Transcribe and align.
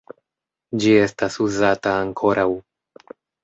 Ĝi 0.85 0.95
estas 1.03 1.39
uzata 1.47 1.95
ankoraŭ. 2.09 2.51